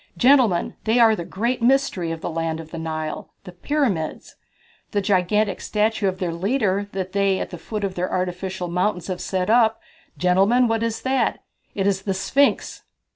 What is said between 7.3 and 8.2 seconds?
at the foot of their